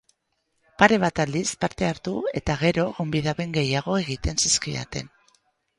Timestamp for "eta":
2.41-2.57